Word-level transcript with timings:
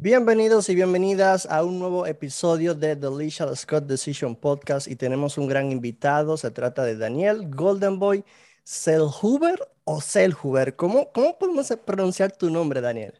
Bienvenidos 0.00 0.68
y 0.68 0.76
bienvenidas 0.76 1.44
a 1.50 1.64
un 1.64 1.80
nuevo 1.80 2.06
episodio 2.06 2.72
de 2.72 2.94
The 2.94 3.08
Lisha 3.10 3.52
Scott 3.56 3.82
Decision 3.86 4.36
Podcast 4.36 4.86
y 4.86 4.94
tenemos 4.94 5.36
un 5.38 5.48
gran 5.48 5.72
invitado. 5.72 6.36
Se 6.36 6.52
trata 6.52 6.84
de 6.84 6.96
Daniel 6.96 7.50
Goldenboy 7.52 8.24
Selhuber 8.62 9.58
o 9.82 10.00
Selhuber. 10.00 10.76
¿Cómo, 10.76 11.10
¿Cómo 11.10 11.36
podemos 11.36 11.76
pronunciar 11.84 12.30
tu 12.30 12.48
nombre, 12.48 12.80
Daniel? 12.80 13.14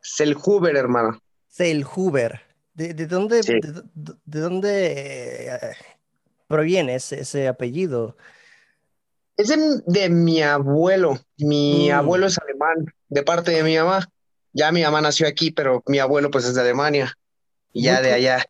Selhuber, 0.00 0.74
hermano. 0.74 1.22
Selhuber. 1.46 2.40
¿De, 2.74 2.92
de 2.92 3.06
dónde, 3.06 3.42
de, 3.94 4.40
dónde 4.40 4.92
eh, 5.46 5.76
proviene 6.48 6.96
ese, 6.96 7.46
apellido? 7.46 8.16
Es 9.36 9.54
de, 9.86 10.08
mi 10.08 10.42
abuelo. 10.42 11.16
Mi 11.38 11.90
mm. 11.90 11.94
abuelo 11.94 12.26
es 12.26 12.36
alemán, 12.38 12.92
de 13.08 13.22
parte 13.22 13.52
de 13.52 13.62
mi 13.62 13.76
mamá. 13.76 14.04
Ya 14.56 14.72
mi 14.72 14.82
mamá 14.82 15.02
nació 15.02 15.28
aquí, 15.28 15.50
pero 15.50 15.82
mi 15.86 15.98
abuelo 15.98 16.30
pues 16.30 16.46
es 16.46 16.54
de 16.54 16.62
Alemania 16.62 17.12
y 17.74 17.82
ya 17.82 18.00
de 18.00 18.14
allá. 18.14 18.42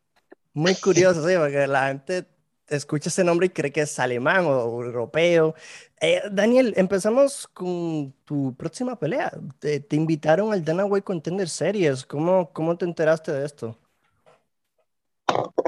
Muy 0.53 0.73
curioso, 0.75 1.21
sí, 1.27 1.35
porque 1.35 1.67
la 1.67 1.87
gente 1.87 2.25
escucha 2.69 3.09
ese 3.09 3.25
nombre 3.25 3.47
y 3.47 3.49
cree 3.49 3.73
que 3.73 3.81
es 3.81 3.99
alemán 3.99 4.45
o, 4.45 4.81
europeo. 4.83 5.53
Eh, 5.99 6.21
Daniel, 6.31 6.73
empezamos 6.77 7.45
con 7.53 8.13
tu 8.23 8.55
próxima 8.55 8.97
pelea. 8.97 9.33
Te, 9.59 9.85
invitaron 9.91 10.53
al 10.53 10.63
Dana 10.63 10.85
White 10.85 11.03
Contender 11.03 11.49
Series. 11.49 12.05
¿Cómo, 12.05 12.53
¿Cómo 12.53 12.77
te 12.77 12.85
enteraste 12.85 13.33
de 13.33 13.45
esto? 13.45 13.77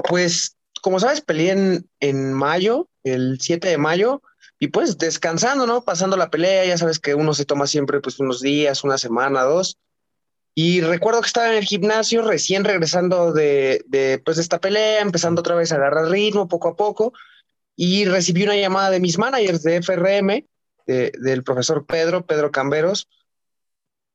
Pues, 0.08 0.56
como 0.80 0.98
sabes, 1.00 1.20
peleé 1.20 1.50
en, 1.50 1.90
en 2.00 2.32
mayo, 2.32 2.88
el 3.04 3.38
7 3.42 3.68
de 3.68 3.76
mayo, 3.76 4.22
y 4.58 4.68
pues 4.68 4.96
descansando, 4.96 5.66
¿no? 5.66 5.84
Pasando 5.84 6.16
la 6.16 6.30
pelea, 6.30 6.64
ya 6.64 6.78
sabes 6.78 6.98
que 6.98 7.14
uno 7.14 7.34
se 7.34 7.44
toma 7.44 7.66
siempre 7.66 8.00
pues 8.00 8.18
unos 8.20 8.40
días, 8.40 8.84
una 8.84 8.96
semana, 8.96 9.42
dos. 9.42 9.76
Y 10.54 10.80
recuerdo 10.80 11.20
que 11.20 11.28
estaba 11.28 11.50
en 11.50 11.56
el 11.56 11.64
gimnasio 11.64 12.22
recién 12.22 12.64
regresando 12.64 13.32
de, 13.32 13.84
de, 13.86 14.20
pues, 14.24 14.36
de 14.36 14.42
esta 14.42 14.60
pelea, 14.60 15.00
empezando 15.00 15.40
otra 15.40 15.54
vez 15.54 15.72
a 15.72 15.76
agarrar 15.76 16.10
ritmo 16.10 16.48
poco 16.48 16.68
a 16.68 16.76
poco, 16.76 17.12
y 17.76 18.04
recibí 18.04 18.42
una 18.42 18.56
llamada 18.56 18.90
de 18.90 19.00
mis 19.00 19.16
managers 19.16 19.62
de 19.62 19.76
FRM, 19.76 20.44
del 20.86 21.44
profesor 21.44 21.86
Pedro, 21.86 22.26
Pedro 22.26 22.50
Camberos, 22.50 23.08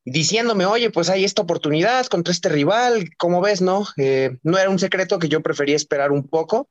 diciéndome, 0.03 0.65
oye, 0.65 0.91
pues 0.91 1.09
hay 1.09 1.23
esta 1.23 1.41
oportunidad 1.41 2.05
contra 2.07 2.31
este 2.31 2.49
rival, 2.49 3.09
¿cómo 3.17 3.41
ves, 3.41 3.61
no? 3.61 3.87
Eh, 3.97 4.37
no 4.43 4.57
era 4.57 4.69
un 4.69 4.77
secreto 4.77 5.17
que 5.17 5.29
yo 5.29 5.41
prefería 5.41 5.75
esperar 5.75 6.11
un 6.11 6.27
poco. 6.27 6.69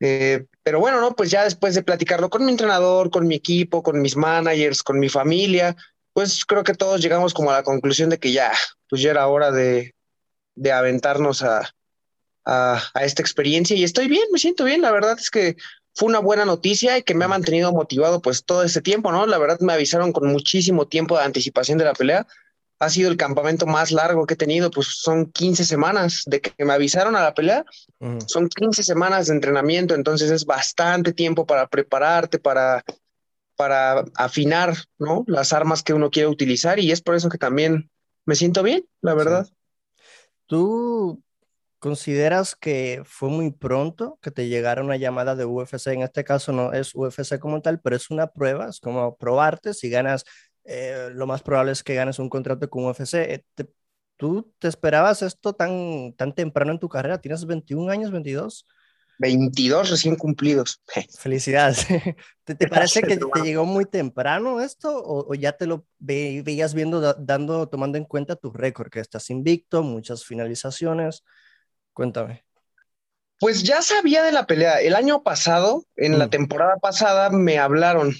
Eh, 0.00 0.46
pero 0.62 0.80
bueno, 0.80 1.00
no, 1.00 1.14
pues 1.14 1.30
ya 1.30 1.44
después 1.44 1.74
de 1.74 1.82
platicarlo 1.82 2.30
con 2.30 2.44
mi 2.44 2.50
entrenador, 2.50 3.10
con 3.10 3.26
mi 3.26 3.34
equipo, 3.34 3.82
con 3.82 4.00
mis 4.00 4.16
managers, 4.16 4.82
con 4.82 4.98
mi 4.98 5.10
familia, 5.10 5.76
pues 6.20 6.44
creo 6.44 6.64
que 6.64 6.74
todos 6.74 7.00
llegamos 7.00 7.32
como 7.32 7.50
a 7.50 7.54
la 7.54 7.62
conclusión 7.62 8.10
de 8.10 8.18
que 8.18 8.30
ya, 8.30 8.52
pues 8.90 9.00
ya 9.00 9.10
era 9.10 9.26
hora 9.26 9.50
de, 9.50 9.94
de 10.54 10.70
aventarnos 10.70 11.42
a, 11.42 11.70
a, 12.44 12.82
esta 13.00 13.22
experiencia 13.22 13.74
y 13.74 13.84
estoy 13.84 14.06
bien, 14.06 14.24
me 14.30 14.38
siento 14.38 14.64
bien, 14.64 14.82
la 14.82 14.92
verdad 14.92 15.16
es 15.18 15.30
que 15.30 15.56
fue 15.94 16.08
una 16.08 16.18
buena 16.18 16.44
noticia 16.44 16.98
y 16.98 17.02
que 17.04 17.14
me 17.14 17.24
ha 17.24 17.28
mantenido 17.28 17.72
motivado 17.72 18.20
pues 18.20 18.44
todo 18.44 18.64
este 18.64 18.82
tiempo, 18.82 19.10
¿no? 19.12 19.24
La 19.24 19.38
verdad 19.38 19.60
me 19.60 19.72
avisaron 19.72 20.12
con 20.12 20.30
muchísimo 20.30 20.86
tiempo 20.88 21.16
de 21.16 21.24
anticipación 21.24 21.78
de 21.78 21.86
la 21.86 21.94
pelea. 21.94 22.26
Ha 22.78 22.90
sido 22.90 23.10
el 23.10 23.16
campamento 23.16 23.64
más 23.64 23.90
largo 23.90 24.26
que 24.26 24.34
he 24.34 24.36
tenido, 24.36 24.70
pues 24.70 24.88
son 24.88 25.32
15 25.32 25.64
semanas 25.64 26.24
de 26.26 26.42
que 26.42 26.52
me 26.66 26.74
avisaron 26.74 27.16
a 27.16 27.22
la 27.22 27.32
pelea. 27.32 27.64
Son 28.26 28.46
15 28.46 28.82
semanas 28.82 29.28
de 29.28 29.36
entrenamiento, 29.36 29.94
entonces 29.94 30.30
es 30.30 30.44
bastante 30.44 31.14
tiempo 31.14 31.46
para 31.46 31.66
prepararte, 31.66 32.38
para 32.38 32.84
para 33.60 34.06
afinar 34.14 34.74
¿no? 34.98 35.22
las 35.26 35.52
armas 35.52 35.82
que 35.82 35.92
uno 35.92 36.08
quiere 36.08 36.30
utilizar 36.30 36.78
y 36.80 36.92
es 36.92 37.02
por 37.02 37.14
eso 37.14 37.28
que 37.28 37.36
también 37.36 37.90
me 38.24 38.34
siento 38.34 38.62
bien, 38.62 38.86
la 39.02 39.12
verdad. 39.12 39.46
¿Tú 40.46 41.22
consideras 41.78 42.56
que 42.56 43.02
fue 43.04 43.28
muy 43.28 43.50
pronto 43.50 44.18
que 44.22 44.30
te 44.30 44.48
llegara 44.48 44.82
una 44.82 44.96
llamada 44.96 45.36
de 45.36 45.44
UFC? 45.44 45.88
En 45.88 46.00
este 46.00 46.24
caso 46.24 46.52
no 46.52 46.72
es 46.72 46.94
UFC 46.94 47.38
como 47.38 47.60
tal, 47.60 47.80
pero 47.82 47.96
es 47.96 48.08
una 48.08 48.28
prueba, 48.28 48.66
es 48.70 48.80
como 48.80 49.18
probarte, 49.18 49.74
si 49.74 49.90
ganas, 49.90 50.24
eh, 50.64 51.10
lo 51.12 51.26
más 51.26 51.42
probable 51.42 51.72
es 51.72 51.82
que 51.82 51.94
ganes 51.94 52.18
un 52.18 52.30
contrato 52.30 52.70
con 52.70 52.86
UFC. 52.86 53.14
Eh, 53.14 53.44
¿Tú 54.16 54.54
te 54.58 54.68
esperabas 54.68 55.20
esto 55.20 55.52
tan, 55.52 56.14
tan 56.14 56.34
temprano 56.34 56.72
en 56.72 56.78
tu 56.78 56.88
carrera? 56.88 57.20
¿Tienes 57.20 57.44
21 57.44 57.92
años, 57.92 58.10
22? 58.10 58.66
22 59.20 59.90
recién 59.90 60.16
cumplidos. 60.16 60.80
Felicidades. 61.18 61.86
¿Te, 62.44 62.66
parece 62.66 63.02
que 63.02 63.18
te 63.18 63.42
llegó 63.42 63.64
muy 63.64 63.84
temprano 63.84 64.60
esto 64.60 65.00
o, 65.04 65.34
ya 65.34 65.52
te 65.52 65.66
lo 65.66 65.86
veías 65.98 66.74
viendo, 66.74 67.00
dando, 67.14 67.68
tomando 67.68 67.98
en 67.98 68.04
cuenta 68.04 68.34
tu 68.34 68.50
récord, 68.50 68.90
que 68.90 68.98
estás 68.98 69.30
invicto, 69.30 69.82
muchas 69.82 70.24
finalizaciones? 70.24 71.22
Cuéntame. 71.92 72.44
Pues 73.38 73.62
ya 73.62 73.82
sabía 73.82 74.22
de 74.22 74.32
la 74.32 74.46
pelea. 74.46 74.80
El 74.80 74.94
año 74.94 75.22
pasado, 75.22 75.84
en 75.96 76.18
la 76.18 76.26
mm. 76.26 76.30
temporada 76.30 76.76
pasada, 76.76 77.30
me 77.30 77.58
hablaron 77.58 78.14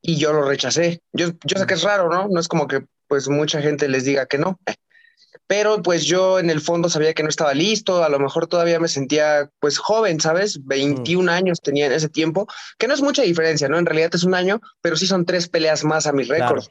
y 0.00 0.16
yo 0.16 0.32
lo 0.32 0.48
rechacé. 0.48 1.02
Yo, 1.12 1.28
yo 1.44 1.58
sé 1.58 1.66
que 1.66 1.74
es 1.74 1.82
raro, 1.82 2.08
¿no? 2.08 2.26
No 2.28 2.40
es 2.40 2.48
como 2.48 2.66
que 2.66 2.84
pues 3.06 3.28
mucha 3.28 3.60
gente 3.60 3.86
les 3.88 4.04
diga 4.04 4.26
que 4.26 4.38
no 4.38 4.58
pero 5.46 5.82
pues 5.82 6.04
yo 6.04 6.38
en 6.38 6.50
el 6.50 6.60
fondo 6.60 6.88
sabía 6.88 7.14
que 7.14 7.22
no 7.22 7.28
estaba 7.28 7.54
listo, 7.54 8.04
a 8.04 8.08
lo 8.08 8.18
mejor 8.18 8.46
todavía 8.46 8.78
me 8.78 8.88
sentía 8.88 9.50
pues 9.60 9.78
joven, 9.78 10.20
¿sabes? 10.20 10.64
21 10.66 11.24
mm. 11.24 11.34
años 11.34 11.60
tenía 11.62 11.86
en 11.86 11.92
ese 11.92 12.08
tiempo, 12.08 12.46
que 12.78 12.86
no 12.86 12.94
es 12.94 13.00
mucha 13.00 13.22
diferencia, 13.22 13.68
¿no? 13.68 13.78
En 13.78 13.86
realidad 13.86 14.10
es 14.14 14.24
un 14.24 14.34
año, 14.34 14.60
pero 14.80 14.96
sí 14.96 15.06
son 15.06 15.24
tres 15.24 15.48
peleas 15.48 15.84
más 15.84 16.06
a 16.06 16.12
mi 16.12 16.24
récord. 16.24 16.64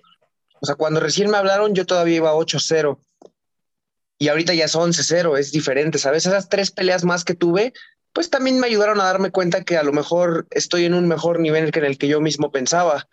O 0.62 0.66
sea, 0.66 0.76
cuando 0.76 1.00
recién 1.00 1.30
me 1.30 1.38
hablaron 1.38 1.74
yo 1.74 1.86
todavía 1.86 2.18
iba 2.18 2.34
8-0 2.34 3.00
y 4.20 4.28
ahorita 4.30 4.54
ya 4.54 4.66
es 4.66 4.76
11-0, 4.76 5.38
es 5.38 5.52
diferente, 5.52 6.00
¿sabes? 6.00 6.26
Esas 6.26 6.50
tres 6.50 6.72
peleas 6.72 7.04
más 7.04 7.24
que 7.24 7.36
tuve, 7.36 7.74
pues 8.14 8.30
también 8.30 8.60
me 8.60 8.68
ayudaron 8.68 9.00
a 9.00 9.06
darme 9.06 9.32
cuenta 9.32 9.64
que 9.64 9.78
a 9.78 9.84
lo 9.84 9.94
mejor 9.94 10.48
estoy 10.50 10.86
en 10.86 10.94
un 10.94 11.08
mejor 11.08 11.40
nivel 11.40 11.72
que 11.72 11.80
en 11.80 11.86
el 11.86 11.98
que 11.98 12.08
yo 12.08 12.20
mismo 12.20 12.52
pensaba. 12.52 13.08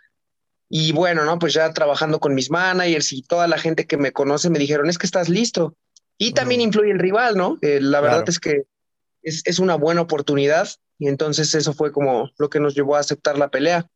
Y 0.77 0.91
bueno, 0.91 1.25
¿no? 1.25 1.39
Pues 1.39 1.53
ya 1.53 1.73
trabajando 1.73 2.19
con 2.19 2.35
mis 2.35 2.51
managers 2.51 3.13
y 3.13 3.23
toda 3.23 3.47
la 3.47 3.59
gente 3.59 3.87
que 3.87 3.97
me 3.97 4.11
conoce 4.11 4.51
me 4.51 4.59
dijeron, 4.59 4.91
es 4.91 4.99
que 4.99 5.07
estás 5.07 5.29
listo. 5.29 5.77
Y 6.19 6.33
también 6.33 6.61
influye 6.61 6.91
el 6.91 6.99
rival, 6.99 7.37
¿no? 7.37 7.59
Eh, 7.63 7.79
la 7.81 8.01
verdad 8.01 8.25
es 8.27 8.41
que 8.41 8.65
es, 9.23 9.43
es, 9.45 9.61
una 9.61 9.77
buena 9.77 10.01
oportunidad 10.01 10.69
y 10.99 11.07
entonces 11.07 11.55
eso 11.55 11.75
fue 11.75 11.93
como 11.93 12.29
lo 12.39 12.51
que 12.51 12.59
nos 12.59 12.75
llevó 12.75 12.97
a 12.97 12.99
aceptar 12.99 13.39
la 13.39 13.51
pelea. 13.51 13.87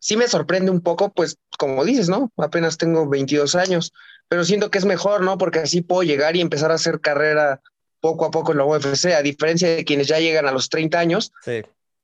Sí 0.00 0.16
me 0.16 0.26
sorprende 0.26 0.72
un 0.72 0.80
poco, 0.80 1.12
pues 1.12 1.38
como 1.56 1.84
dices, 1.84 2.08
¿no? 2.08 2.32
Apenas 2.36 2.78
tengo 2.78 3.08
22 3.08 3.54
años, 3.54 3.92
pero 4.28 4.42
siento 4.42 4.72
que 4.72 4.78
es 4.78 4.86
mejor, 4.86 5.20
¿no? 5.22 5.38
Porque 5.38 5.60
así 5.60 5.82
puedo 5.82 6.02
llegar 6.02 6.34
y 6.34 6.40
empezar 6.40 6.72
a 6.72 6.74
hacer 6.74 7.00
carrera 7.00 7.60
poco 8.00 8.24
a 8.24 8.32
poco 8.32 8.50
en 8.50 8.58
la 8.58 8.64
UFC, 8.64 9.12
a 9.16 9.22
diferencia 9.22 9.68
de 9.68 9.84
quienes 9.84 10.08
ya 10.08 10.18
llegan 10.18 10.48
a 10.48 10.52
los 10.52 10.68
30 10.68 10.98
años, 10.98 11.32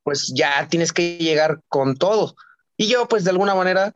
pues 0.04 0.32
ya 0.32 0.68
tienes 0.68 0.92
que 0.92 1.18
llegar 1.18 1.62
con 1.66 1.96
todo. 1.96 2.36
Y 2.76 2.86
yo, 2.86 3.08
pues 3.08 3.24
de 3.24 3.30
alguna 3.30 3.56
manera, 3.56 3.92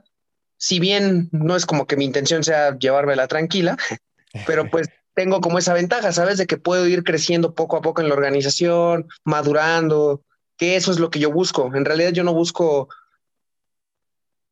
si 0.65 0.81
bien 0.81 1.29
no 1.31 1.57
es 1.57 1.67
como 1.67 1.87
que 1.87 1.95
mi 1.95 2.07
intención 2.07 2.43
sea 2.43 2.79
llevármela 2.79 3.29
tranquila, 3.29 3.77
pero 4.47 4.71
pues 4.71 4.89
tengo 5.13 5.43
como 5.43 5.59
esa 5.59 5.75
ventaja, 5.75 6.11
¿sabes? 6.11 6.39
De 6.39 6.47
que 6.47 6.57
puedo 6.57 6.87
ir 6.87 7.05
creciendo 7.05 7.55
poco 7.55 7.77
a 7.77 7.83
poco 7.83 8.01
en 8.01 8.09
la 8.09 8.15
organización, 8.15 9.07
madurando, 9.25 10.23
que 10.57 10.77
eso 10.77 10.91
es 10.91 10.99
lo 10.99 11.11
que 11.11 11.19
yo 11.19 11.31
busco. 11.31 11.71
En 11.75 11.85
realidad 11.85 12.13
yo 12.13 12.25
no 12.25 12.33
busco, 12.33 12.89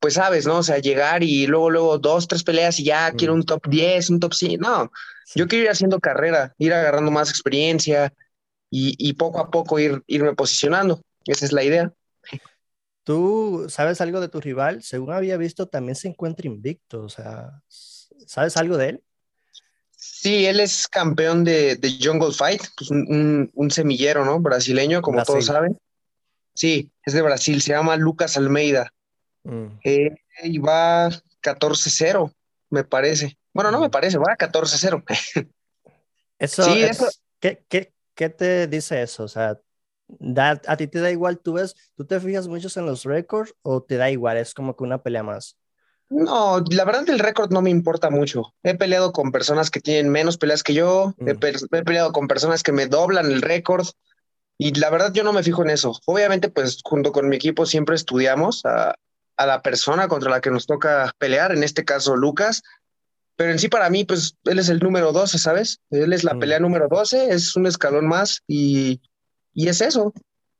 pues 0.00 0.12
sabes, 0.14 0.46
¿no? 0.46 0.58
O 0.58 0.62
sea, 0.62 0.80
llegar 0.80 1.22
y 1.22 1.46
luego, 1.46 1.70
luego 1.70 1.96
dos, 1.96 2.28
tres 2.28 2.44
peleas 2.44 2.78
y 2.78 2.84
ya 2.84 3.10
quiero 3.12 3.32
mm. 3.32 3.36
un 3.36 3.46
top 3.46 3.66
10, 3.68 4.10
un 4.10 4.20
top 4.20 4.34
5. 4.34 4.56
No, 4.60 4.92
yo 5.34 5.48
quiero 5.48 5.64
ir 5.64 5.70
haciendo 5.70 5.98
carrera, 5.98 6.54
ir 6.58 6.74
agarrando 6.74 7.10
más 7.10 7.30
experiencia 7.30 8.12
y, 8.70 8.94
y 8.98 9.14
poco 9.14 9.40
a 9.40 9.50
poco 9.50 9.78
ir, 9.78 10.02
irme 10.06 10.34
posicionando. 10.34 11.00
Esa 11.24 11.46
es 11.46 11.52
la 11.52 11.64
idea. 11.64 11.90
¿Tú 13.04 13.66
sabes 13.68 14.00
algo 14.00 14.20
de 14.20 14.28
tu 14.28 14.40
rival? 14.40 14.82
Según 14.82 15.12
había 15.12 15.36
visto, 15.36 15.66
también 15.68 15.96
se 15.96 16.08
encuentra 16.08 16.46
invicto. 16.46 17.02
O 17.02 17.08
sea, 17.08 17.60
¿sabes 17.68 18.56
algo 18.56 18.76
de 18.76 18.90
él? 18.90 19.04
Sí, 19.96 20.46
él 20.46 20.60
es 20.60 20.88
campeón 20.88 21.44
de, 21.44 21.76
de 21.76 21.98
Jungle 22.00 22.32
Fight, 22.32 22.62
pues 22.76 22.90
un, 22.90 23.70
semillero, 23.70 24.24
¿no? 24.24 24.40
Brasileño, 24.40 25.02
como 25.02 25.22
todos 25.22 25.46
saben. 25.46 25.78
Sí, 26.54 26.92
es 27.04 27.14
de 27.14 27.22
Brasil, 27.22 27.62
se 27.62 27.72
llama 27.72 27.96
Lucas 27.96 28.36
Almeida. 28.36 28.92
Mm. 29.44 29.66
Eh, 29.84 30.14
y 30.44 30.58
va 30.58 31.08
14-0, 31.42 32.32
me 32.70 32.84
parece. 32.84 33.38
Bueno, 33.52 33.70
no 33.70 33.80
me 33.80 33.88
mm. 33.88 33.92
parece, 33.92 34.18
va 34.18 34.36
14-0. 34.36 35.04
eso, 36.38 36.62
sí, 36.64 36.82
eso... 36.82 37.08
¿qué, 37.40 37.64
qué, 37.68 37.92
¿Qué 38.14 38.28
te 38.28 38.66
dice 38.66 39.02
eso? 39.02 39.24
O 39.24 39.28
sea, 39.28 39.58
¿A 40.36 40.76
ti 40.76 40.86
te 40.88 41.00
da 41.00 41.10
igual? 41.10 41.38
¿Tú 41.38 41.54
ves, 41.54 41.74
tú 41.96 42.06
te 42.06 42.20
fijas 42.20 42.48
mucho 42.48 42.68
en 42.78 42.86
los 42.86 43.04
récords 43.04 43.54
o 43.62 43.82
te 43.82 43.96
da 43.96 44.10
igual? 44.10 44.36
Es 44.36 44.54
como 44.54 44.76
que 44.76 44.84
una 44.84 45.02
pelea 45.02 45.22
más. 45.22 45.56
No, 46.08 46.62
la 46.70 46.84
verdad 46.84 47.08
el 47.08 47.18
récord 47.18 47.50
no 47.50 47.62
me 47.62 47.70
importa 47.70 48.10
mucho. 48.10 48.54
He 48.62 48.74
peleado 48.74 49.12
con 49.12 49.32
personas 49.32 49.70
que 49.70 49.80
tienen 49.80 50.12
menos 50.12 50.36
peleas 50.36 50.62
que 50.62 50.74
yo, 50.74 51.14
he, 51.18 51.34
mm. 51.34 51.84
peleado 51.84 52.12
con 52.12 52.28
personas 52.28 52.62
que 52.62 52.72
me 52.72 52.86
doblan 52.86 53.30
el 53.30 53.40
récord 53.40 53.86
y 54.58 54.78
la 54.78 54.90
verdad 54.90 55.12
yo 55.14 55.24
no 55.24 55.32
me 55.32 55.42
fijo 55.42 55.62
en 55.62 55.70
eso. 55.70 55.98
Obviamente 56.04 56.50
pues 56.50 56.80
junto 56.84 57.12
con 57.12 57.28
mi 57.28 57.36
equipo 57.36 57.64
siempre 57.64 57.94
estudiamos 57.94 58.66
a, 58.66 58.94
a 59.38 59.46
la 59.46 59.62
persona 59.62 60.08
contra 60.08 60.30
la 60.30 60.42
que 60.42 60.50
nos 60.50 60.66
toca 60.66 61.10
pelear, 61.18 61.52
en 61.52 61.62
este 61.62 61.86
caso 61.86 62.14
Lucas, 62.14 62.62
pero 63.36 63.50
en 63.50 63.58
sí 63.58 63.68
para 63.68 63.88
mí, 63.90 64.04
pues 64.04 64.36
él 64.44 64.58
es 64.58 64.68
el 64.68 64.78
número 64.78 65.12
12, 65.12 65.38
¿sabes? 65.38 65.80
Él 65.90 66.12
es 66.12 66.24
la 66.24 66.34
mm. 66.34 66.38
pelea 66.38 66.60
número 66.60 66.88
12, 66.88 67.30
es 67.30 67.56
un 67.56 67.66
escalón 67.66 68.06
más 68.06 68.42
y, 68.46 69.00
y 69.54 69.68
es 69.68 69.80
eso, 69.80 70.12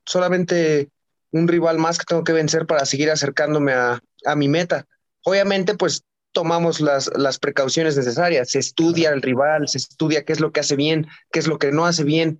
solamente 0.05 0.89
un 1.31 1.47
rival 1.47 1.79
más 1.79 1.97
que 1.97 2.05
tengo 2.05 2.23
que 2.23 2.33
vencer 2.33 2.65
para 2.67 2.85
seguir 2.85 3.09
acercándome 3.09 3.73
a, 3.73 3.99
a 4.25 4.35
mi 4.35 4.47
meta. 4.47 4.85
Obviamente, 5.23 5.75
pues 5.75 6.03
tomamos 6.33 6.81
las, 6.81 7.09
las 7.15 7.39
precauciones 7.39 7.95
necesarias, 7.95 8.49
se 8.49 8.59
estudia 8.59 9.11
el 9.11 9.21
rival, 9.21 9.67
se 9.67 9.77
estudia 9.77 10.25
qué 10.25 10.33
es 10.33 10.39
lo 10.39 10.51
que 10.51 10.59
hace 10.59 10.75
bien, 10.75 11.07
qué 11.31 11.39
es 11.39 11.47
lo 11.47 11.59
que 11.59 11.71
no 11.71 11.85
hace 11.85 12.03
bien, 12.03 12.39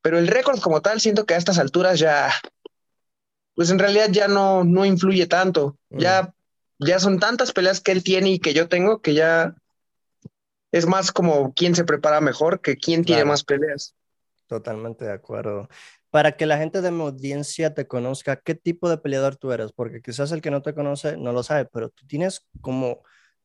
pero 0.00 0.18
el 0.18 0.28
récord 0.28 0.60
como 0.60 0.80
tal 0.80 1.00
siento 1.00 1.26
que 1.26 1.34
a 1.34 1.36
estas 1.36 1.58
alturas 1.58 1.98
ya, 1.98 2.32
pues 3.54 3.70
en 3.70 3.78
realidad 3.78 4.08
ya 4.10 4.28
no, 4.28 4.64
no 4.64 4.84
influye 4.84 5.26
tanto, 5.26 5.76
mm. 5.90 5.98
ya, 5.98 6.34
ya 6.78 6.98
son 6.98 7.18
tantas 7.18 7.52
peleas 7.52 7.80
que 7.80 7.92
él 7.92 8.02
tiene 8.02 8.30
y 8.30 8.38
que 8.38 8.54
yo 8.54 8.68
tengo 8.68 9.00
que 9.00 9.14
ya 9.14 9.54
es 10.70 10.86
más 10.86 11.12
como 11.12 11.52
quién 11.52 11.74
se 11.74 11.84
prepara 11.84 12.20
mejor 12.20 12.60
que 12.60 12.76
quién 12.76 13.04
tiene 13.04 13.24
más 13.24 13.44
peleas. 13.44 13.94
Totalmente 14.52 15.06
de 15.06 15.12
acuerdo. 15.12 15.66
Para 16.10 16.32
que 16.32 16.44
la 16.44 16.58
gente 16.58 16.82
de 16.82 16.90
mi 16.90 17.00
audiencia 17.00 17.72
te 17.72 17.86
conozca, 17.86 18.36
¿qué 18.36 18.54
tipo 18.54 18.90
de 18.90 18.98
peleador 18.98 19.36
tú 19.36 19.50
eres? 19.50 19.72
Porque 19.72 20.02
quizás 20.02 20.30
el 20.30 20.42
que 20.42 20.50
no 20.50 20.60
te 20.60 20.74
conoce 20.74 21.16
no 21.16 21.32
lo 21.32 21.42
sabe, 21.42 21.64
pero 21.72 21.88
tú 21.88 22.06
tienes 22.06 22.46
como 22.60 23.02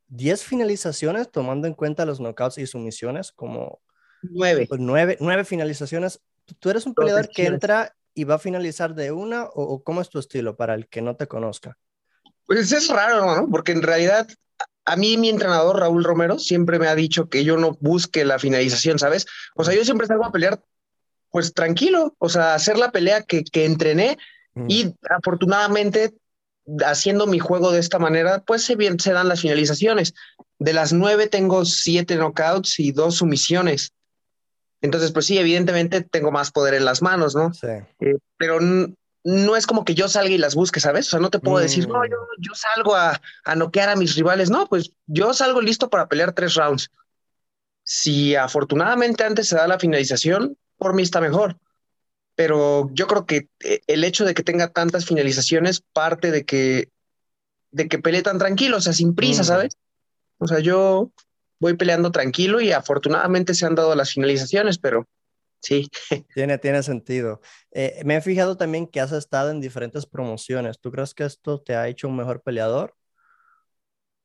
10 0.10 0.44
finalizaciones 0.44 1.32
tomando 1.32 1.66
en 1.66 1.76
cuenta 1.76 2.06
los 2.06 2.20
knockouts 2.20 2.58
y 2.58 2.68
sumisiones, 2.68 3.32
como 3.32 3.80
9. 4.22 4.66
Pues 4.68 4.82
nueve, 4.82 5.16
nueve 5.22 5.46
finalizaciones. 5.46 6.20
¿Tú 6.60 6.70
eres 6.70 6.86
un 6.86 6.94
peleador 6.94 7.30
que 7.30 7.46
entra 7.46 7.96
y 8.14 8.26
va 8.26 8.36
a 8.36 8.40
finalizar 8.40 8.94
de 8.94 9.14
una 9.14 9.46
o, 9.46 9.82
cómo 9.82 10.02
es 10.02 10.10
tu 10.10 10.20
estilo 10.20 10.58
para 10.58 10.74
el 10.74 10.90
que 10.90 11.02
no 11.02 11.16
te 11.16 11.28
conozca? 11.28 11.78
Pues 12.46 12.70
es 12.74 12.90
raro, 12.90 13.34
¿no? 13.34 13.48
Porque 13.50 13.72
en 13.72 13.82
realidad 13.82 14.28
a 14.84 14.98
mí 14.98 15.16
mi 15.16 15.30
entrenador 15.30 15.80
Raúl 15.80 16.04
Romero 16.04 16.38
siempre 16.38 16.80
me 16.80 16.88
ha 16.88 16.96
dicho 16.96 17.30
que 17.30 17.46
yo 17.46 17.56
no 17.56 17.78
busque 17.80 18.26
la 18.26 18.40
finalización, 18.40 19.00
¿sabes? 19.00 19.26
O 19.56 19.64
sea, 19.64 19.74
yo 19.74 19.86
siempre 19.86 20.06
salgo 20.06 20.26
a 20.26 20.34
pelear 20.34 20.62
pues 21.32 21.54
tranquilo, 21.54 22.16
o 22.20 22.30
sea, 22.30 22.54
hacer 22.54 22.78
la 22.78 22.92
pelea 22.92 23.22
que, 23.24 23.44
que 23.44 23.66
entrené 23.66 24.18
y 24.68 24.96
afortunadamente 25.10 26.16
haciendo 26.86 27.28
mi 27.28 27.40
juego 27.40 27.72
de 27.72 27.80
esta 27.80 28.00
manera, 28.00 28.44
pues 28.46 28.64
se, 28.64 28.76
bien, 28.76 29.00
se 29.00 29.14
dan 29.14 29.28
las 29.28 29.42
finalizaciones. 29.42 30.14
De 30.60 30.74
las 30.74 30.94
nueve 30.94 31.28
tengo 31.28 31.66
siete 31.66 32.16
knockouts 32.16 32.80
y 32.80 32.92
dos 32.92 33.16
sumisiones. 33.16 33.94
Entonces, 34.82 35.12
pues 35.12 35.26
sí, 35.26 35.38
evidentemente 35.38 36.02
tengo 36.02 36.32
más 36.32 36.52
poder 36.52 36.74
en 36.74 36.86
las 36.86 37.02
manos, 37.02 37.36
¿no? 37.36 37.54
Sí. 37.54 37.68
Eh, 38.00 38.18
pero 38.38 38.60
no 38.60 39.56
es 39.56 39.66
como 39.66 39.86
que 39.86 39.96
yo 39.96 40.08
salga 40.08 40.30
y 40.30 40.38
las 40.38 40.56
busque, 40.56 40.80
¿sabes? 40.80 41.08
O 41.08 41.10
sea, 41.12 41.20
no 41.20 41.30
te 41.30 41.40
puedo 41.40 41.58
decir, 41.58 41.88
no, 41.88 42.00
mm. 42.00 42.10
yo, 42.10 42.18
yo 42.40 42.52
salgo 42.54 42.96
a, 42.96 43.20
a, 43.44 43.56
noquear 43.56 43.90
a 43.90 43.96
mis 43.96 44.16
rivales. 44.16 44.50
No, 44.50 44.68
pues 44.68 44.92
yo 45.06 45.34
salgo 45.34 45.62
listo 45.62 45.90
para 45.90 46.08
pelear 46.08 46.34
tres 46.34 46.56
rounds. 46.56 46.92
Si 47.84 48.36
afortunadamente 48.36 49.24
antes 49.24 49.48
se 49.48 49.56
da 49.56 49.68
la 49.68 49.80
finalización, 49.80 50.58
por 50.78 50.94
mí 50.94 51.04
está 51.04 51.22
mejor. 51.22 51.58
Pero 52.36 52.90
yo 52.94 53.08
creo 53.08 53.26
que 53.26 53.50
eh, 53.64 53.82
el 53.88 54.04
hecho 54.04 54.24
de 54.24 54.34
que 54.34 54.44
tenga 54.44 54.70
tantas 54.70 55.06
finalizaciones 55.06 55.82
parte 55.82 56.32
de 56.32 56.46
que, 56.46 56.92
de 57.72 57.88
que 57.88 58.00
pelee 58.00 58.22
tan 58.22 58.38
tranquilo, 58.38 58.78
o 58.78 58.82
sea, 58.82 58.94
sin 58.94 59.16
prisa, 59.16 59.42
mm. 59.42 59.46
¿sabes? 59.46 59.78
O 60.38 60.48
sea, 60.48 60.60
yo 60.60 61.12
voy 61.60 61.76
peleando 61.76 62.12
tranquilo 62.12 62.62
y 62.62 62.72
afortunadamente 62.72 63.54
se 63.54 63.66
han 63.66 63.76
dado 63.76 63.96
las 63.96 64.12
finalizaciones, 64.12 64.78
pero 64.78 65.08
sí. 65.62 65.90
Tiene, 66.36 66.58
tiene 66.60 66.84
sentido. 66.84 67.42
Eh, 67.72 68.02
me 68.06 68.18
he 68.18 68.22
fijado 68.22 68.56
también 68.58 68.88
que 68.88 69.00
has 69.00 69.12
estado 69.12 69.50
en 69.50 69.60
diferentes 69.60 70.06
promociones. 70.06 70.80
¿Tú 70.80 70.92
crees 70.92 71.14
que 71.14 71.26
esto 71.26 71.60
te 71.60 71.76
ha 71.76 71.88
hecho 71.88 72.08
un 72.08 72.18
mejor 72.18 72.42
peleador? 72.44 72.96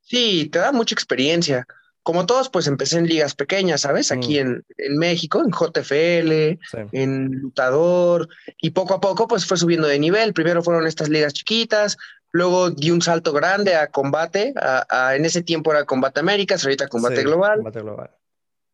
Sí, 0.01 0.49
te 0.51 0.59
da 0.59 0.73
mucha 0.73 0.95
experiencia. 0.95 1.67
Como 2.03 2.27
todos, 2.27 2.49
pues 2.49 2.67
empecé 2.67 2.99
en 2.99 3.07
ligas 3.07 3.35
pequeñas, 3.35 3.83
¿sabes? 3.83 4.11
Aquí 4.11 4.35
mm. 4.35 4.41
en, 4.41 4.65
en, 4.79 4.99
México, 4.99 5.43
en 5.45 5.53
JFL, 5.53 6.59
en 6.93 7.27
Lutador, 7.31 8.29
y 8.61 8.71
poco 8.71 8.95
a 8.95 9.01
poco, 9.01 9.29
pues 9.29 9.47
fue 9.47 9.57
subiendo 9.57 9.87
de 9.87 9.99
nivel. 9.99 10.33
Primero 10.33 10.63
fueron 10.63 10.87
estas 10.87 11.09
ligas 11.09 11.33
chiquitas, 11.33 11.97
luego 12.33 12.71
di 12.71 12.91
un 12.91 13.03
salto 13.03 13.33
grande 13.33 13.77
a 13.77 13.89
combate. 13.89 14.53
A, 14.57 15.15
en 15.15 15.25
ese 15.25 15.43
tiempo 15.43 15.71
era 15.71 15.85
Combate 15.85 16.21
Américas, 16.21 16.65
ahorita 16.65 16.89
combate, 16.89 17.23
global. 17.23 17.57
combate 17.57 17.81
Global. 17.81 18.11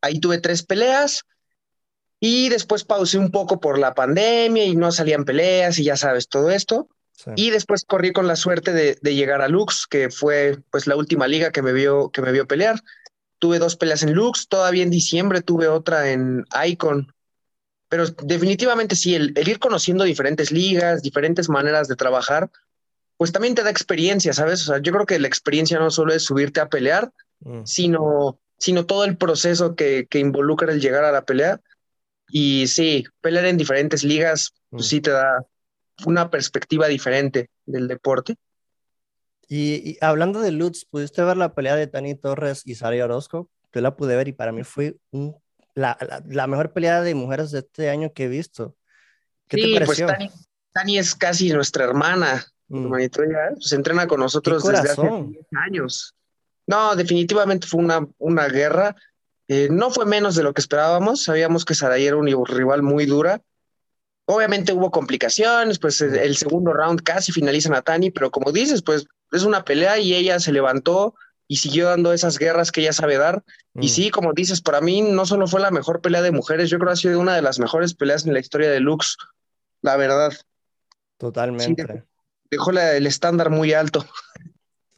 Ahí 0.01 0.21
tuve 0.21 0.39
tres 0.39 0.63
peleas 0.63 1.25
y 2.21 2.49
después 2.49 2.85
pausé 2.85 3.19
un 3.19 3.31
poco 3.31 3.61
por 3.61 3.79
la 3.79 3.95
pandemia 3.95 4.65
y 4.65 4.77
no 4.77 4.93
salían 4.93 5.25
peleas 5.25 5.79
y 5.79 5.85
ya 5.85 5.97
sabes 5.97 6.29
todo 6.29 6.51
esto. 6.51 6.89
Y 7.35 7.51
después 7.51 7.85
corrí 7.85 8.13
con 8.13 8.29
la 8.29 8.37
suerte 8.37 8.73
de, 8.73 8.97
de, 9.03 9.15
llegar 9.17 9.43
a 9.43 9.49
Lux, 9.49 9.89
que 9.89 10.09
fue 10.09 10.59
pues 10.71 10.87
la 10.87 10.95
última 10.95 11.27
liga 11.27 11.51
que 11.51 11.63
me 11.63 11.73
vio, 11.73 12.11
que 12.11 12.23
me 12.23 12.31
vio 12.31 12.47
pelear. 12.47 12.81
Tuve 13.39 13.59
dos 13.59 13.77
peleas 13.77 14.03
en 14.03 14.15
Lux, 14.15 14.49
todavía 14.49 14.83
en 14.83 14.91
diciembre 14.91 15.43
tuve 15.43 15.69
otra 15.69 16.11
en 16.11 16.45
Icon. 16.67 17.13
Pero 17.89 18.07
definitivamente 18.07 18.97
sí, 18.97 19.15
el, 19.15 19.33
el 19.37 19.49
ir 19.49 19.59
conociendo 19.59 20.05
diferentes 20.05 20.51
ligas, 20.51 21.03
diferentes 21.03 21.49
maneras 21.49 21.89
de 21.89 21.97
trabajar, 21.97 22.51
pues 23.19 23.33
también 23.33 23.55
te 23.55 23.65
da 23.65 23.71
experiencia, 23.71 24.33
¿sabes? 24.33 24.63
O 24.63 24.73
sea, 24.73 24.79
yo 24.79 24.93
creo 24.93 25.05
que 25.05 25.19
la 25.19 25.29
experiencia 25.29 25.79
no 25.79 25.91
solo 25.91 26.15
es 26.15 26.23
subirte 26.23 26.61
a 26.61 26.69
pelear, 26.69 27.13
mm. 27.41 27.65
sino, 27.65 28.39
sino 28.57 28.87
todo 28.87 29.05
el 29.05 29.17
proceso 29.17 29.75
que, 29.75 30.07
que, 30.09 30.21
involucra 30.21 30.73
el 30.73 30.81
llegar 30.81 31.05
a 31.05 31.13
la 31.13 31.25
pelea. 31.25 31.61
Y 32.31 32.69
sí, 32.69 33.05
pelear 33.21 33.47
en 33.47 33.57
diferentes 33.57 34.05
ligas, 34.05 34.55
pues 34.71 34.87
mm. 34.87 34.89
sí 34.89 35.01
te 35.01 35.11
da 35.11 35.45
una 36.07 36.31
perspectiva 36.31 36.87
diferente 36.87 37.51
del 37.67 37.89
deporte. 37.89 38.37
Y, 39.49 39.97
hablando 40.03 40.41
de 40.41 40.53
Lutz, 40.53 40.85
¿pudiste 40.85 41.23
ver 41.23 41.37
la 41.37 41.55
pelea 41.55 41.75
de 41.75 41.87
Tani 41.87 42.15
Torres 42.15 42.63
y 42.67 42.75
Sari 42.75 43.01
Orozco? 43.01 43.51
Yo 43.73 43.81
la 43.81 43.97
pude 43.97 44.15
ver 44.15 44.29
y 44.29 44.33
para 44.33 44.53
mí 44.53 44.63
fue 44.63 44.99
un, 45.11 45.37
la, 45.75 45.97
la, 46.27 46.47
mejor 46.47 46.73
pelea 46.73 47.01
de 47.01 47.15
mujeres 47.15 47.51
de 47.51 47.61
este 47.61 47.89
año 47.89 48.13
que 48.13 48.25
he 48.25 48.29
visto. 48.29 48.77
¿Qué 49.47 49.57
sí, 49.57 49.63
te 49.63 49.69
pues 49.69 49.87
pareció? 49.87 50.07
Pues 50.07 50.19
Tani, 50.19 50.31
Tani 50.73 50.99
es 50.99 51.15
casi 51.15 51.51
nuestra 51.53 51.85
hermana. 51.85 52.45
Mm. 52.69 52.93
se 53.61 53.77
entrena 53.77 54.07
con 54.07 54.21
nosotros 54.21 54.63
desde 54.63 54.91
hace 54.91 55.03
10 55.03 55.47
años. 55.67 56.15
No, 56.67 56.95
definitivamente 56.95 57.67
fue 57.67 57.81
una, 57.81 58.07
una 58.19 58.47
guerra. 58.49 58.95
Eh, 59.49 59.69
no 59.71 59.91
fue 59.91 60.05
menos 60.05 60.35
de 60.35 60.43
lo 60.43 60.53
que 60.53 60.61
esperábamos. 60.61 61.25
Sabíamos 61.25 61.65
que 61.65 61.75
Saray 61.75 62.07
era 62.07 62.17
un 62.17 62.47
rival 62.47 62.83
muy 62.83 63.07
dura. 63.07 63.41
Obviamente 64.31 64.75
hubo 64.75 64.91
complicaciones, 64.91 65.79
pues 65.79 66.03
el, 66.03 66.37
segundo 66.37 66.75
round 66.75 67.03
casi 67.03 67.33
finalizan 67.33 67.75
a 67.75 67.81
Tani, 67.81 68.11
pero 68.11 68.31
como 68.31 68.53
dices, 68.53 68.83
pues 68.83 69.07
es 69.33 69.43
una 69.43 69.65
pelea 69.65 69.99
y 69.99 70.15
ella 70.15 70.39
se 70.39 70.53
levantó 70.53 71.15
y 71.47 71.57
siguió 71.57 71.87
dando 71.87 72.13
esas 72.13 72.39
guerras 72.39 72.71
que 72.71 72.83
ella 72.83 72.93
sabe 72.93 73.17
dar. 73.17 73.43
Y 73.75 73.87
mm. 73.87 73.89
sí, 73.89 74.11
como 74.11 74.35
dices, 74.35 74.61
para 74.61 74.83
mí 74.83 75.01
no 75.01 75.25
solo 75.25 75.47
fue 75.47 75.61
la 75.61 75.71
mejor 75.71 76.03
pelea 76.03 76.21
de 76.21 76.31
mujeres, 76.31 76.69
yo 76.69 76.79
creo 76.79 76.89
que 76.89 76.93
ha 76.93 76.97
sido 76.97 77.21
una 77.21 77.35
de 77.35 77.43
las 77.43 77.59
mejores 77.59 77.95
peleas 77.95 78.27
en 78.27 78.35
la 78.35 78.41
historia 78.41 78.71
de 78.71 78.81
Lux, 78.81 79.17
la 79.81 79.97
verdad. 79.97 80.33
Totalmente 81.17 82.05
dejó 82.51 82.71
el 82.71 83.07
estándar 83.07 83.51
muy 83.51 83.73
alto. 83.73 84.05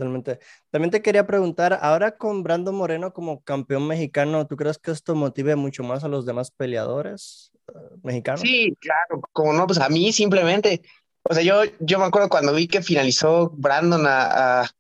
Totalmente. 0.01 0.39
También 0.71 0.91
te 0.91 1.03
quería 1.03 1.27
preguntar, 1.27 1.79
ahora 1.83 2.17
con 2.17 2.43
Brando 2.43 2.73
Moreno 2.73 3.13
como 3.13 3.43
campeón 3.43 3.87
mexicano, 3.87 4.47
¿tú 4.47 4.57
crees 4.57 4.79
que 4.79 4.93
esto 4.93 5.15
motive 5.15 5.57
mucho 5.57 5.83
más 5.83 6.05
a 6.05 6.09
los 6.09 6.25
demás 6.25 6.51
peleadores 6.51 7.53
eh, 7.69 7.79
mexicanos? 8.03 8.41
Sí, 8.41 8.75
claro, 8.81 9.21
como 9.33 9.53
no, 9.53 9.67
pues 9.67 9.79
a 9.79 9.91
mí 9.91 10.11
simplemente, 10.11 10.81
o 11.23 11.35
sea, 11.35 11.43
yo, 11.43 11.65
yo 11.81 11.99
me 11.99 12.07
acuerdo 12.07 12.31
cuando 12.31 12.55
vi 12.55 12.67
que 12.67 12.81
finalizó 12.81 13.51
Brandon 13.51 14.07
a, 14.07 14.63
a, 14.63 14.71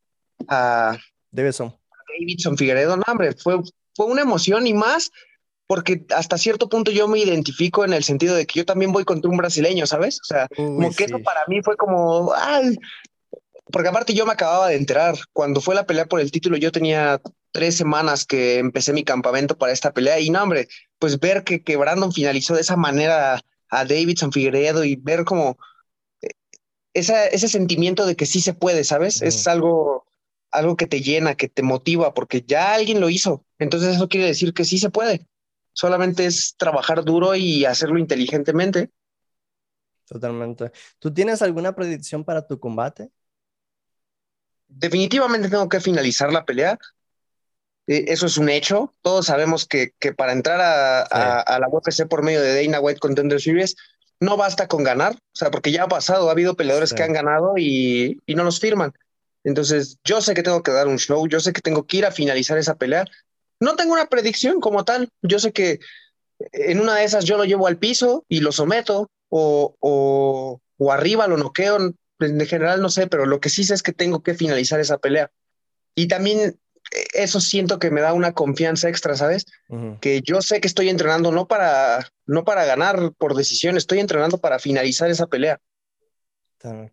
a 0.48 0.98
Davidson. 1.30 1.76
Davidson 2.18 2.56
Figueredo, 2.56 2.96
no, 2.96 3.04
hombre, 3.06 3.34
fue, 3.34 3.60
fue 3.94 4.06
una 4.06 4.22
emoción 4.22 4.66
y 4.66 4.72
más 4.72 5.10
porque 5.66 6.06
hasta 6.16 6.38
cierto 6.38 6.70
punto 6.70 6.90
yo 6.90 7.08
me 7.08 7.18
identifico 7.18 7.84
en 7.84 7.92
el 7.92 8.04
sentido 8.04 8.34
de 8.34 8.46
que 8.46 8.60
yo 8.60 8.64
también 8.64 8.90
voy 8.90 9.04
contra 9.04 9.30
un 9.30 9.36
brasileño, 9.36 9.86
¿sabes? 9.86 10.18
O 10.22 10.24
sea, 10.24 10.48
como 10.56 10.90
que 10.92 11.04
eso 11.04 11.18
para 11.22 11.46
mí 11.46 11.60
fue 11.62 11.76
como, 11.76 12.32
ay, 12.34 12.76
porque 13.70 13.88
aparte 13.88 14.14
yo 14.14 14.26
me 14.26 14.32
acababa 14.32 14.68
de 14.68 14.76
enterar, 14.76 15.16
cuando 15.32 15.60
fue 15.60 15.74
la 15.74 15.86
pelea 15.86 16.06
por 16.06 16.20
el 16.20 16.30
título 16.30 16.56
yo 16.56 16.72
tenía 16.72 17.20
tres 17.52 17.76
semanas 17.76 18.24
que 18.24 18.58
empecé 18.58 18.92
mi 18.92 19.04
campamento 19.04 19.58
para 19.58 19.72
esta 19.72 19.92
pelea 19.92 20.20
y 20.20 20.30
no, 20.30 20.42
hombre, 20.42 20.68
pues 20.98 21.18
ver 21.18 21.44
que, 21.44 21.62
que 21.62 21.76
Brandon 21.76 22.12
finalizó 22.12 22.54
de 22.54 22.62
esa 22.62 22.76
manera 22.76 23.40
a 23.68 23.84
Davidson 23.84 24.32
Figueredo 24.32 24.84
y 24.84 24.96
ver 24.96 25.24
como 25.24 25.58
eh, 26.22 26.30
esa, 26.94 27.26
ese 27.26 27.48
sentimiento 27.48 28.06
de 28.06 28.16
que 28.16 28.26
sí 28.26 28.40
se 28.40 28.54
puede, 28.54 28.84
¿sabes? 28.84 29.22
Es 29.22 29.46
algo, 29.48 30.06
algo 30.50 30.76
que 30.76 30.86
te 30.86 31.00
llena, 31.02 31.36
que 31.36 31.48
te 31.48 31.62
motiva, 31.62 32.14
porque 32.14 32.44
ya 32.46 32.74
alguien 32.74 33.00
lo 33.00 33.10
hizo. 33.10 33.44
Entonces 33.58 33.96
eso 33.96 34.08
quiere 34.08 34.26
decir 34.26 34.54
que 34.54 34.64
sí 34.64 34.78
se 34.78 34.90
puede 34.90 35.26
solamente 35.72 36.26
es 36.26 36.56
trabajar 36.56 37.04
duro 37.04 37.34
y 37.34 37.64
hacerlo 37.64 37.98
inteligentemente. 37.98 38.90
Totalmente. 40.06 40.72
¿Tú 40.98 41.12
tienes 41.12 41.40
alguna 41.42 41.74
predicción 41.74 42.24
para 42.24 42.46
tu 42.46 42.58
combate? 42.58 43.10
Definitivamente 44.70 45.48
tengo 45.48 45.68
que 45.68 45.80
finalizar 45.80 46.32
la 46.32 46.44
pelea. 46.44 46.78
E, 47.86 48.04
eso 48.08 48.26
es 48.26 48.38
un 48.38 48.48
hecho. 48.48 48.94
Todos 49.02 49.26
sabemos 49.26 49.66
que, 49.66 49.92
que 49.98 50.12
para 50.12 50.32
entrar 50.32 50.60
a, 50.60 51.58
la 51.58 51.68
UFC 51.68 52.06
por 52.08 52.22
medio 52.22 52.40
de 52.40 52.64
Dana 52.64 52.80
White 52.80 53.00
Contender 53.00 53.40
Series 53.40 53.76
no 54.20 54.36
basta 54.36 54.68
con 54.68 54.84
ganar, 54.84 55.14
o 55.14 55.36
sea, 55.36 55.50
porque 55.50 55.72
ya 55.72 55.84
ha 55.84 55.88
pasado, 55.88 56.28
ha 56.28 56.32
habido 56.32 56.54
peleadores 56.54 56.92
que 56.92 57.02
han 57.02 57.14
ganado 57.14 57.54
y, 57.56 58.20
y 58.26 58.34
no 58.34 58.44
los 58.44 58.60
firman. 58.60 58.92
Entonces, 59.44 59.96
yo 60.04 60.20
sé 60.20 60.34
que 60.34 60.42
tengo 60.42 60.62
que 60.62 60.72
dar 60.72 60.88
un 60.88 60.98
show, 60.98 61.26
yo 61.26 61.40
sé 61.40 61.54
que 61.54 61.62
tengo 61.62 61.86
que 61.86 61.96
ir 61.96 62.04
a 62.04 62.12
finalizar 62.12 62.58
esa 62.58 62.74
pelea 62.74 63.06
no 63.60 63.76
tengo 63.76 63.92
una 63.92 64.06
predicción 64.06 64.60
como 64.60 64.84
tal. 64.84 65.10
Yo 65.22 65.38
sé 65.38 65.52
que 65.52 65.78
en 66.52 66.80
una 66.80 66.96
de 66.96 67.04
esas 67.04 67.24
yo 67.26 67.36
lo 67.36 67.44
llevo 67.44 67.66
al 67.66 67.78
piso 67.78 68.24
y 68.28 68.40
lo 68.40 68.50
someto 68.50 69.10
o, 69.28 69.76
o, 69.78 70.60
o 70.78 70.92
arriba 70.92 71.28
lo 71.28 71.36
noqueo. 71.36 71.92
En 72.20 72.46
general 72.46 72.80
no 72.80 72.88
sé, 72.88 73.06
pero 73.06 73.26
lo 73.26 73.40
que 73.40 73.48
sí 73.48 73.64
sé 73.64 73.74
es 73.74 73.82
que 73.82 73.92
tengo 73.92 74.22
que 74.22 74.34
finalizar 74.34 74.80
esa 74.80 74.98
pelea. 74.98 75.30
Y 75.94 76.08
también 76.08 76.58
eso 77.14 77.40
siento 77.40 77.78
que 77.78 77.90
me 77.90 78.00
da 78.00 78.12
una 78.12 78.32
confianza 78.32 78.88
extra, 78.88 79.14
¿sabes? 79.14 79.46
Que 80.00 80.22
yo 80.22 80.42
sé 80.42 80.60
que 80.60 80.66
estoy 80.66 80.88
entrenando 80.88 81.30
no 81.30 81.46
para, 81.46 82.06
no 82.26 82.44
para 82.44 82.64
ganar 82.64 83.12
por 83.16 83.34
decisión, 83.34 83.76
estoy 83.76 84.00
entrenando 84.00 84.38
para 84.38 84.58
finalizar 84.58 85.10
esa 85.10 85.26
pelea. 85.26 85.60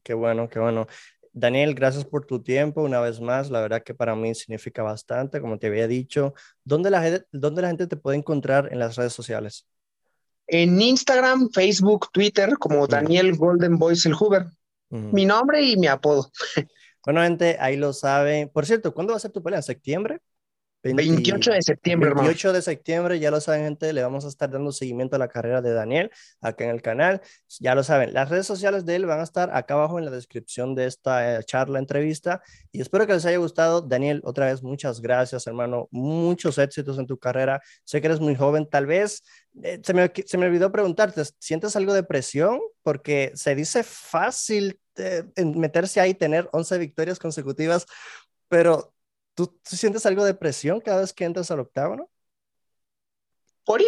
Qué 0.04 0.14
bueno, 0.14 0.50
qué 0.50 0.60
bueno. 0.60 0.88
Daniel, 1.34 1.76
gracias 1.76 2.06
por 2.06 2.26
tu 2.26 2.42
tiempo 2.42 2.82
una 2.82 3.00
vez 3.00 3.20
más. 3.20 3.50
La 3.50 3.62
verdad 3.62 3.84
que 3.84 3.94
para 3.94 4.16
mí 4.16 4.34
significa 4.34 4.82
bastante, 4.82 5.42
como 5.42 5.60
te 5.60 5.68
había 5.68 5.88
dicho. 5.88 6.34
¿Dónde 6.64 6.90
la, 6.90 7.02
gente, 7.02 7.26
dónde 7.32 7.62
la 7.62 7.68
gente 7.68 7.88
te 7.88 7.98
puede 7.98 8.18
encontrar 8.18 8.70
en 8.72 8.80
las 8.80 8.96
redes 8.96 9.14
sociales? 9.14 9.68
En 10.48 10.82
Instagram, 10.82 11.50
Facebook, 11.52 12.08
Twitter, 12.12 12.58
como 12.58 12.88
Daniel 12.88 13.36
Golden 13.36 13.78
Voice 13.78 14.08
el 14.08 14.16
Hoover. 14.16 14.48
Mi 14.90 15.26
nombre 15.26 15.62
y 15.62 15.78
mi 15.78 15.88
apodo. 15.88 16.32
Bueno, 17.06 17.22
gente, 17.22 17.56
ahí 17.62 17.78
lo 17.78 17.94
saben. 17.94 18.50
Por 18.50 18.66
cierto, 18.66 18.94
¿cuándo 18.94 19.14
va 19.14 19.18
a 19.18 19.22
ser 19.22 19.32
tu 19.32 19.42
pelea? 19.42 19.60
¿En 19.60 19.64
septiembre? 19.64 20.20
28 20.84 21.52
de 21.52 21.62
septiembre, 21.62 22.14
28 22.14 22.54
de 22.54 22.62
septiembre, 22.62 23.20
ya 23.20 23.32
lo 23.32 23.42
saben, 23.42 23.64
gente, 23.64 23.92
le 23.94 24.04
vamos 24.04 24.26
a 24.26 24.28
estar 24.28 24.50
dando 24.50 24.72
seguimiento 24.72 25.16
a 25.16 25.20
la 25.20 25.28
carrera 25.28 25.62
de 25.62 25.74
Daniel 25.74 26.12
acá 26.40 26.66
en 26.66 26.70
el 26.72 26.82
canal. 26.82 27.22
Ya 27.60 27.76
lo 27.76 27.84
saben, 27.84 28.14
las 28.14 28.30
redes 28.30 28.46
sociales 28.46 28.86
de 28.86 28.96
él 28.96 29.06
van 29.06 29.20
a 29.20 29.24
estar 29.24 29.56
acá 29.56 29.74
abajo 29.74 30.00
en 30.00 30.06
la 30.06 30.12
descripción 30.12 30.76
de 30.76 30.86
esta 30.86 31.40
eh, 31.40 31.44
charla, 31.44 31.80
entrevista. 31.80 32.42
Y 32.72 32.82
espero 32.82 33.08
que 33.08 33.14
les 33.14 33.26
haya 33.26 33.38
gustado. 33.38 33.82
Daniel, 33.82 34.22
otra 34.24 34.46
vez, 34.46 34.64
muchas 34.64 35.02
gracias, 35.02 35.48
hermano. 35.48 35.88
Muchos 35.92 36.58
éxitos 36.58 36.98
en 37.00 37.08
tu 37.08 37.18
carrera. 37.18 37.62
Sé 37.84 38.00
que 38.00 38.08
eres 38.08 38.20
muy 38.20 38.36
joven, 38.36 38.70
tal 38.70 38.86
vez. 38.86 39.24
Eh, 39.64 39.82
se, 39.84 39.94
me, 39.94 40.12
se 40.26 40.38
me 40.38 40.46
olvidó 40.46 40.72
preguntarte, 40.72 41.24
¿sientes 41.40 41.76
algo 41.76 41.94
de 41.94 42.04
presión? 42.04 42.60
Porque 42.84 43.32
se 43.36 43.56
dice 43.56 43.84
fácil 43.84 44.80
eh, 44.98 45.24
meterse 45.38 46.00
ahí 46.00 46.14
tener 46.14 46.50
11 46.52 46.78
victorias 46.78 47.20
consecutivas, 47.20 47.86
pero 48.48 48.94
¿Tú, 49.38 49.56
sientes 49.64 50.04
algo 50.08 50.26
de 50.26 50.34
presión 50.34 50.82
cada 50.82 51.02
vez 51.02 51.14
que 51.14 51.24
entras 51.24 51.52
al 51.52 51.60
octavo, 51.60 52.10
Por 53.64 53.82
ir, 53.82 53.88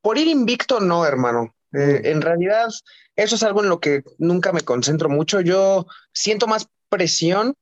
por 0.00 0.16
ir 0.16 0.26
invicto, 0.26 0.80
no, 0.80 1.04
hermano. 1.04 1.54
Eh, 1.74 2.00
mm. 2.02 2.06
en 2.06 2.22
realidad, 2.22 2.68
eso 3.14 3.34
es 3.34 3.42
algo 3.42 3.62
en 3.62 3.68
lo 3.68 3.78
que 3.78 4.04
nunca 4.16 4.54
me 4.54 4.62
concentro 4.62 5.10
mucho. 5.10 5.42
Yo 5.42 5.86
siento 6.14 6.46
más 6.46 6.68
presión, 6.88 7.54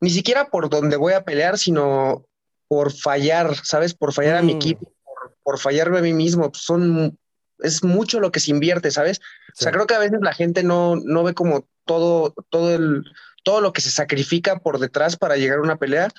ni 0.00 0.10
siquiera 0.10 0.50
por 0.50 0.68
donde 0.68 0.98
voy 0.98 1.14
a 1.14 1.24
pelear, 1.24 1.56
sino 1.56 2.26
por 2.68 2.92
fallar, 2.92 3.56
¿sabes? 3.64 3.94
Por 3.94 4.12
fallar 4.12 4.36
a 4.36 4.42
mi 4.42 4.52
mm. 4.52 4.56
equipo, 4.56 4.92
por, 5.42 5.58
fallarme 5.58 6.00
a 6.00 6.02
mí 6.02 6.12
mismo. 6.12 6.50
Son, 6.52 7.18
es 7.60 7.82
mucho 7.82 8.20
lo 8.20 8.30
que 8.30 8.40
se 8.40 8.50
invierte, 8.50 8.90
¿sabes? 8.90 9.20
O 9.20 9.62
sea, 9.62 9.72
creo 9.72 9.86
que 9.86 9.94
a 9.94 10.00
veces 10.00 10.18
la 10.20 10.34
gente 10.34 10.62
no, 10.62 10.96
no 10.96 11.22
ve 11.22 11.32
como 11.32 11.66
todo, 11.86 12.34
todo, 12.50 12.74
el, 12.74 13.04
todo 13.42 13.62
lo 13.62 13.72
que 13.72 13.80
se 13.80 13.90
sacrifica 13.90 14.58
por 14.58 14.78
detrás 14.78 15.16
para 15.16 15.38
llegar 15.38 15.60
a 15.60 15.62
una 15.62 15.76
pelea 15.76 16.10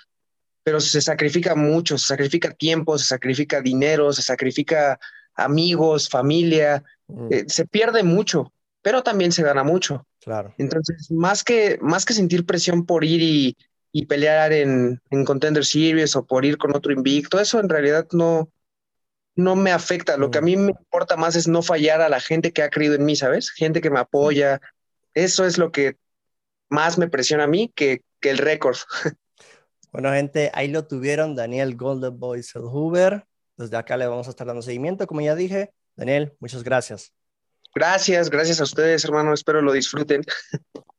pero 0.66 0.80
se 0.80 1.00
sacrifica 1.00 1.54
mucho, 1.54 1.96
se 2.00 2.08
sacrifica 2.08 2.52
tiempo, 2.52 2.98
se 2.98 3.06
sacrifica 3.06 3.62
dinero, 3.62 4.12
se 4.12 4.24
sacrifica 4.24 5.00
amigos, 5.36 6.10
familia, 6.10 6.84
mm. 7.08 7.28
eh, 7.32 7.46
se 7.48 7.68
pierde 7.68 8.02
mucho, 8.02 8.52
pero 8.82 9.04
también 9.04 9.32
se 9.32 9.44
gana 9.44 9.64
mucho. 9.64 10.08
Claro. 10.22 10.56
Entonces, 10.58 11.12
más 11.12 11.44
que, 11.44 11.78
más 11.82 12.04
que 12.04 12.16
sentir 12.16 12.48
presión 12.48 12.84
por 12.84 13.06
ir 13.06 13.22
y, 13.22 13.56
y 13.92 14.08
pelear 14.08 14.54
en, 14.54 15.00
en, 15.12 15.24
Contender 15.24 15.64
Series 15.64 16.16
o 16.16 16.26
por 16.26 16.46
ir 16.46 16.58
con 16.58 16.76
otro 16.76 16.92
invicto, 16.92 17.40
eso 17.40 17.60
en 17.60 17.70
realidad 17.70 18.08
no, 18.12 18.50
no 19.36 19.56
me 19.56 19.72
afecta. 19.72 20.18
Lo 20.18 20.32
que 20.32 20.40
a 20.40 20.42
mm. 20.42 20.46
mí 20.46 20.58
me 20.58 20.72
importa 20.72 21.16
más 21.16 21.36
es 21.36 21.48
no 21.48 21.62
fallar 21.62 22.02
a 22.02 22.10
la 22.10 22.20
gente 22.20 22.52
que 22.52 22.64
ha 22.64 22.72
creído 22.72 22.96
en 22.96 23.06
mí, 23.06 23.16
¿sabes? 23.16 23.52
Gente 23.52 23.82
que 23.82 23.92
me 23.92 24.00
apoya. 24.00 24.60
Eso 25.14 25.46
es 25.46 25.60
lo 25.60 25.72
que 25.72 25.98
más 26.70 26.98
me 26.98 27.08
presiona 27.08 27.44
a 27.44 27.48
mí 27.48 27.72
que, 27.76 28.02
que 28.20 28.32
el 28.32 28.40
récord. 28.40 28.78
Bueno, 29.96 30.12
gente, 30.12 30.52
ahí 30.54 30.68
lo 30.68 30.86
tuvieron, 30.86 31.38
Daniel 31.38 31.78
Golden 31.78 32.20
Boy 32.20 32.42
Hoover. 32.54 33.26
Desde 33.56 33.78
acá 33.78 33.96
le 33.96 34.06
vamos 34.06 34.28
a 34.28 34.32
estar 34.32 34.46
dando 34.46 34.62
seguimiento, 34.62 35.08
como 35.08 35.22
ya 35.22 35.36
dije. 35.36 35.72
Daniel, 35.96 36.36
muchas 36.42 36.66
gracias. 36.66 37.14
Gracias, 37.74 38.30
gracias 38.30 38.60
a 38.60 38.66
ustedes, 38.66 39.06
hermano. 39.06 39.34
Espero 39.34 39.62
lo 39.62 39.72
disfruten. 39.72 40.22